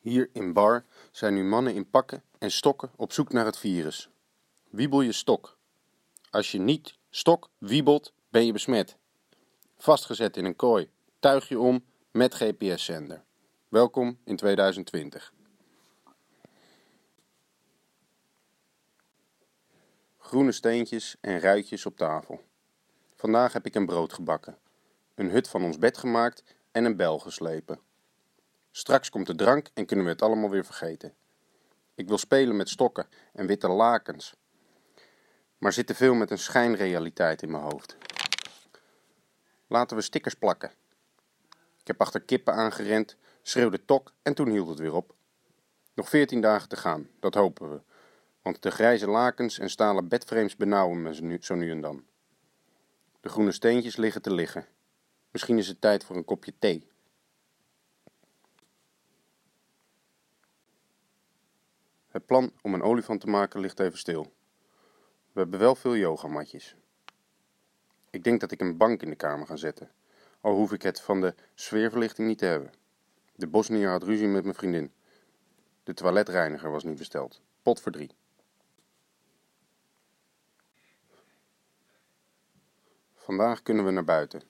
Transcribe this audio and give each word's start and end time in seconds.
Hier 0.00 0.30
in 0.32 0.52
Bar 0.52 0.84
zijn 1.10 1.34
nu 1.34 1.44
mannen 1.44 1.74
in 1.74 1.90
pakken 1.90 2.22
en 2.38 2.50
stokken 2.50 2.90
op 2.96 3.12
zoek 3.12 3.32
naar 3.32 3.44
het 3.44 3.58
virus. 3.58 4.08
Wiebel 4.70 5.00
je 5.00 5.12
stok. 5.12 5.56
Als 6.30 6.52
je 6.52 6.58
niet 6.58 6.96
stok 7.10 7.50
wiebelt, 7.58 8.12
ben 8.28 8.46
je 8.46 8.52
besmet. 8.52 8.96
Vastgezet 9.76 10.36
in 10.36 10.44
een 10.44 10.56
kooi, 10.56 10.90
tuig 11.18 11.48
je 11.48 11.58
om 11.58 11.84
met 12.10 12.34
GPS-zender. 12.34 13.24
Welkom 13.72 14.18
in 14.24 14.36
2020. 14.36 15.32
Groene 20.18 20.52
steentjes 20.52 21.16
en 21.20 21.40
ruitjes 21.40 21.86
op 21.86 21.96
tafel. 21.96 22.44
Vandaag 23.14 23.52
heb 23.52 23.66
ik 23.66 23.74
een 23.74 23.86
brood 23.86 24.12
gebakken, 24.12 24.58
een 25.14 25.30
hut 25.30 25.48
van 25.48 25.64
ons 25.64 25.78
bed 25.78 25.98
gemaakt 25.98 26.44
en 26.72 26.84
een 26.84 26.96
bel 26.96 27.18
geslepen. 27.18 27.80
Straks 28.70 29.10
komt 29.10 29.26
de 29.26 29.34
drank 29.34 29.70
en 29.74 29.86
kunnen 29.86 30.04
we 30.04 30.10
het 30.10 30.22
allemaal 30.22 30.50
weer 30.50 30.64
vergeten. 30.64 31.14
Ik 31.94 32.08
wil 32.08 32.18
spelen 32.18 32.56
met 32.56 32.68
stokken 32.68 33.06
en 33.32 33.46
witte 33.46 33.68
lakens, 33.68 34.34
maar 35.58 35.72
zit 35.72 35.86
te 35.86 35.94
veel 35.94 36.14
met 36.14 36.30
een 36.30 36.38
schijnrealiteit 36.38 37.42
in 37.42 37.50
mijn 37.50 37.64
hoofd. 37.64 37.96
Laten 39.66 39.96
we 39.96 40.02
stickers 40.02 40.34
plakken. 40.34 40.70
Ik 41.80 41.86
heb 41.86 42.00
achter 42.00 42.20
kippen 42.20 42.54
aangerend, 42.54 43.16
schreeuwde 43.42 43.84
tok 43.84 44.12
en 44.22 44.34
toen 44.34 44.48
hield 44.48 44.68
het 44.68 44.78
weer 44.78 44.94
op. 44.94 45.14
Nog 45.94 46.08
veertien 46.08 46.40
dagen 46.40 46.68
te 46.68 46.76
gaan, 46.76 47.08
dat 47.20 47.34
hopen 47.34 47.70
we, 47.70 47.80
want 48.42 48.62
de 48.62 48.70
grijze 48.70 49.06
lakens 49.06 49.58
en 49.58 49.70
stalen 49.70 50.08
bedframes 50.08 50.56
benauwen 50.56 51.02
me 51.02 51.38
zo 51.40 51.54
nu 51.54 51.70
en 51.70 51.80
dan. 51.80 52.04
De 53.20 53.28
groene 53.28 53.52
steentjes 53.52 53.96
liggen 53.96 54.22
te 54.22 54.32
liggen. 54.32 54.66
Misschien 55.30 55.58
is 55.58 55.68
het 55.68 55.80
tijd 55.80 56.04
voor 56.04 56.16
een 56.16 56.24
kopje 56.24 56.52
thee. 56.58 56.90
Het 62.08 62.26
plan 62.26 62.52
om 62.62 62.74
een 62.74 62.82
olifant 62.82 63.20
te 63.20 63.26
maken 63.26 63.60
ligt 63.60 63.80
even 63.80 63.98
stil. 63.98 64.32
We 65.32 65.40
hebben 65.40 65.58
wel 65.58 65.74
veel 65.74 65.96
yogamatjes. 65.96 66.76
Ik 68.10 68.24
denk 68.24 68.40
dat 68.40 68.50
ik 68.50 68.60
een 68.60 68.76
bank 68.76 69.02
in 69.02 69.10
de 69.10 69.16
kamer 69.16 69.46
ga 69.46 69.56
zetten, 69.56 69.90
al 70.40 70.54
hoef 70.54 70.72
ik 70.72 70.82
het 70.82 71.00
van 71.00 71.20
de 71.20 71.34
sfeerverlichting 71.54 72.28
niet 72.28 72.38
te 72.38 72.44
hebben. 72.44 72.72
De 73.34 73.46
bosnier 73.46 73.88
had 73.88 74.02
ruzie 74.02 74.26
met 74.26 74.42
mijn 74.42 74.56
vriendin. 74.56 74.92
De 75.82 75.94
toiletreiniger 75.94 76.70
was 76.70 76.84
niet 76.84 76.98
besteld. 76.98 77.40
Pot 77.62 77.80
voor 77.80 77.92
drie. 77.92 78.10
Vandaag 83.14 83.62
kunnen 83.62 83.84
we 83.84 83.90
naar 83.90 84.04
buiten. 84.04 84.42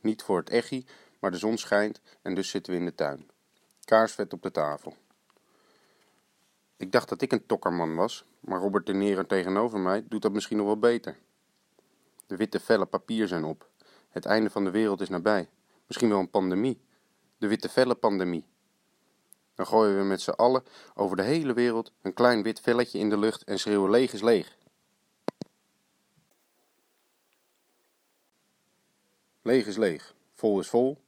Niet 0.00 0.22
voor 0.22 0.38
het 0.38 0.50
echi, 0.50 0.86
maar 1.18 1.30
de 1.30 1.38
zon 1.38 1.58
schijnt 1.58 2.00
en 2.22 2.34
dus 2.34 2.48
zitten 2.48 2.72
we 2.72 2.78
in 2.78 2.84
de 2.84 2.94
tuin. 2.94 3.30
Kaarsvet 3.84 4.32
op 4.32 4.42
de 4.42 4.50
tafel. 4.50 4.96
Ik 6.76 6.92
dacht 6.92 7.08
dat 7.08 7.22
ik 7.22 7.32
een 7.32 7.46
tokkerman 7.46 7.94
was, 7.94 8.24
maar 8.40 8.60
Robert 8.60 8.86
de 8.86 8.92
Nero 8.92 9.26
tegenover 9.26 9.78
mij 9.78 10.04
doet 10.08 10.22
dat 10.22 10.32
misschien 10.32 10.56
nog 10.56 10.66
wel 10.66 10.78
beter. 10.78 11.18
De 12.26 12.36
witte 12.36 12.60
vellen 12.60 12.88
papier 12.88 13.28
zijn 13.28 13.44
op. 13.44 13.70
Het 14.08 14.24
einde 14.24 14.50
van 14.50 14.64
de 14.64 14.70
wereld 14.70 15.00
is 15.00 15.08
nabij. 15.08 15.48
Misschien 15.86 16.08
wel 16.08 16.18
een 16.18 16.30
pandemie. 16.30 16.80
De 17.42 17.48
witte 17.48 17.68
vellen 17.68 17.98
pandemie. 17.98 18.44
Dan 19.54 19.66
gooien 19.66 19.96
we 19.96 20.04
met 20.04 20.20
z'n 20.20 20.30
allen 20.30 20.64
over 20.94 21.16
de 21.16 21.22
hele 21.22 21.52
wereld 21.52 21.92
een 22.02 22.14
klein 22.14 22.42
wit 22.42 22.60
velletje 22.60 22.98
in 22.98 23.08
de 23.08 23.18
lucht 23.18 23.44
en 23.44 23.58
schreeuwen 23.58 23.90
leeg 23.90 24.12
is 24.12 24.22
leeg. 24.22 24.56
Leeg 29.42 29.66
is 29.66 29.76
leeg, 29.76 30.14
vol 30.34 30.60
is 30.60 30.68
vol. 30.68 30.98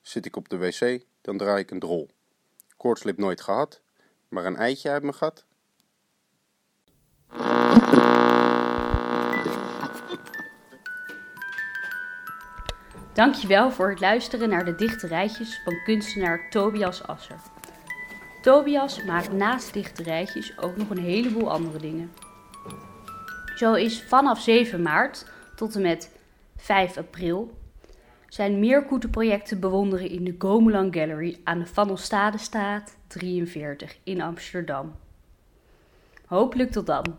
Zit 0.00 0.26
ik 0.26 0.36
op 0.36 0.48
de 0.48 0.56
wc, 0.56 1.04
dan 1.20 1.36
draai 1.36 1.62
ik 1.62 1.70
een 1.70 1.78
drol. 1.78 2.10
Koortslip 2.76 3.18
nooit 3.18 3.40
gehad, 3.40 3.80
maar 4.28 4.44
een 4.44 4.56
eitje 4.56 4.90
uit 4.90 5.02
mijn 5.02 5.14
gat? 5.14 5.44
Dankjewel 13.14 13.70
voor 13.70 13.90
het 13.90 14.00
luisteren 14.00 14.48
naar 14.48 14.64
de 14.64 14.74
dichterijtjes 14.74 15.60
van 15.64 15.82
kunstenaar 15.84 16.50
Tobias 16.50 17.06
Asser. 17.06 17.36
Tobias 18.42 19.04
maakt 19.04 19.32
naast 19.32 19.72
dichterijtjes 19.72 20.58
ook 20.58 20.76
nog 20.76 20.90
een 20.90 20.98
heleboel 20.98 21.50
andere 21.50 21.78
dingen. 21.78 22.12
Zo 23.56 23.74
is 23.74 24.02
vanaf 24.02 24.40
7 24.40 24.82
maart 24.82 25.26
tot 25.56 25.74
en 25.74 25.82
met 25.82 26.10
5 26.56 26.96
april 26.96 27.56
zijn 28.28 28.58
meerkoetenprojecten 28.58 29.48
te 29.48 29.58
bewonderen 29.58 30.08
in 30.10 30.24
de 30.24 30.34
Gomelan 30.38 30.94
Gallery 30.94 31.40
aan 31.44 31.58
de 31.58 31.66
Van 31.66 31.90
Ostadestraat 31.90 32.96
43 33.06 33.96
in 34.04 34.20
Amsterdam. 34.20 34.94
Hopelijk 36.26 36.70
tot 36.70 36.86
dan. 36.86 37.18